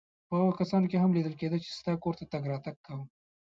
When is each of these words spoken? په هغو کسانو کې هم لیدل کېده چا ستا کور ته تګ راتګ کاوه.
په 0.27 0.33
هغو 0.39 0.51
کسانو 0.59 0.89
کې 0.91 0.97
هم 1.03 1.11
لیدل 1.17 1.33
کېده 1.39 1.57
چا 1.63 1.71
ستا 1.79 1.93
کور 2.03 2.13
ته 2.19 2.25
تګ 2.33 2.43
راتګ 2.51 2.75
کاوه. 2.85 3.05